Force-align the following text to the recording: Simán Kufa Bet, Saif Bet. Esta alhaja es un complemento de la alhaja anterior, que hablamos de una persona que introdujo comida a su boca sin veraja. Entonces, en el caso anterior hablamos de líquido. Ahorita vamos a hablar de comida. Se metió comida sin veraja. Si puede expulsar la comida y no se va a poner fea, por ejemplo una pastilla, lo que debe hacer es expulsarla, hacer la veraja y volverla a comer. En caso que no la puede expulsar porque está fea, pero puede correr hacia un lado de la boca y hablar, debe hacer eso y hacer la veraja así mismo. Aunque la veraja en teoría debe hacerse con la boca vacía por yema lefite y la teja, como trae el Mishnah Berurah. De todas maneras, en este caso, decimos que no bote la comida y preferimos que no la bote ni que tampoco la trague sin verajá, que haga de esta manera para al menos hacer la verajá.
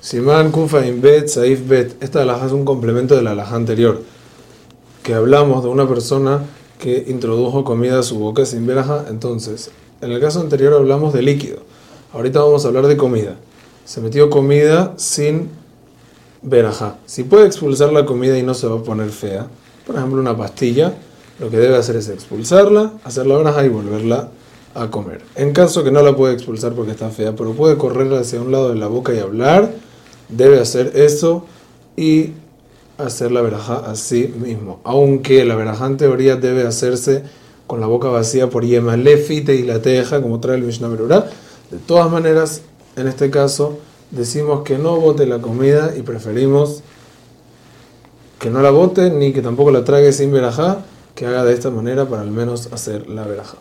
Simán 0.00 0.50
Kufa 0.50 0.80
Bet, 0.80 1.28
Saif 1.28 1.68
Bet. 1.68 2.02
Esta 2.02 2.22
alhaja 2.22 2.46
es 2.46 2.52
un 2.52 2.64
complemento 2.64 3.14
de 3.14 3.22
la 3.22 3.32
alhaja 3.32 3.54
anterior, 3.54 4.00
que 5.02 5.12
hablamos 5.12 5.62
de 5.62 5.68
una 5.68 5.86
persona 5.86 6.40
que 6.78 7.04
introdujo 7.08 7.64
comida 7.64 7.98
a 7.98 8.02
su 8.02 8.18
boca 8.18 8.46
sin 8.46 8.66
veraja. 8.66 9.04
Entonces, 9.10 9.70
en 10.00 10.10
el 10.12 10.18
caso 10.18 10.40
anterior 10.40 10.72
hablamos 10.72 11.12
de 11.12 11.20
líquido. 11.20 11.58
Ahorita 12.14 12.40
vamos 12.40 12.64
a 12.64 12.68
hablar 12.68 12.86
de 12.86 12.96
comida. 12.96 13.36
Se 13.84 14.00
metió 14.00 14.30
comida 14.30 14.94
sin 14.96 15.50
veraja. 16.40 16.96
Si 17.04 17.24
puede 17.24 17.46
expulsar 17.46 17.92
la 17.92 18.06
comida 18.06 18.38
y 18.38 18.42
no 18.42 18.54
se 18.54 18.68
va 18.68 18.78
a 18.78 18.82
poner 18.82 19.10
fea, 19.10 19.48
por 19.86 19.96
ejemplo 19.96 20.18
una 20.18 20.34
pastilla, 20.34 20.94
lo 21.38 21.50
que 21.50 21.58
debe 21.58 21.76
hacer 21.76 21.96
es 21.96 22.08
expulsarla, 22.08 22.94
hacer 23.04 23.26
la 23.26 23.36
veraja 23.36 23.66
y 23.66 23.68
volverla 23.68 24.30
a 24.74 24.90
comer. 24.90 25.20
En 25.34 25.52
caso 25.52 25.84
que 25.84 25.90
no 25.90 26.00
la 26.00 26.16
puede 26.16 26.32
expulsar 26.32 26.72
porque 26.72 26.92
está 26.92 27.10
fea, 27.10 27.36
pero 27.36 27.52
puede 27.52 27.76
correr 27.76 28.10
hacia 28.14 28.40
un 28.40 28.50
lado 28.50 28.70
de 28.70 28.76
la 28.76 28.86
boca 28.86 29.12
y 29.12 29.18
hablar, 29.18 29.70
debe 30.30 30.60
hacer 30.60 30.92
eso 30.94 31.44
y 31.96 32.32
hacer 32.98 33.32
la 33.32 33.40
veraja 33.42 33.82
así 33.86 34.32
mismo. 34.38 34.80
Aunque 34.84 35.44
la 35.44 35.54
veraja 35.54 35.86
en 35.86 35.96
teoría 35.96 36.36
debe 36.36 36.66
hacerse 36.66 37.22
con 37.66 37.80
la 37.80 37.86
boca 37.86 38.08
vacía 38.08 38.50
por 38.50 38.64
yema 38.64 38.96
lefite 38.96 39.54
y 39.54 39.62
la 39.62 39.80
teja, 39.80 40.20
como 40.20 40.40
trae 40.40 40.56
el 40.56 40.64
Mishnah 40.64 40.88
Berurah. 40.88 41.26
De 41.70 41.78
todas 41.78 42.10
maneras, 42.10 42.62
en 42.96 43.06
este 43.06 43.30
caso, 43.30 43.78
decimos 44.10 44.62
que 44.62 44.76
no 44.76 44.96
bote 44.96 45.24
la 45.26 45.38
comida 45.38 45.92
y 45.96 46.02
preferimos 46.02 46.82
que 48.40 48.50
no 48.50 48.62
la 48.62 48.70
bote 48.70 49.10
ni 49.10 49.32
que 49.32 49.42
tampoco 49.42 49.70
la 49.70 49.84
trague 49.84 50.12
sin 50.12 50.32
verajá, 50.32 50.78
que 51.14 51.26
haga 51.26 51.44
de 51.44 51.52
esta 51.52 51.70
manera 51.70 52.08
para 52.08 52.22
al 52.22 52.30
menos 52.30 52.72
hacer 52.72 53.08
la 53.08 53.24
verajá. 53.24 53.58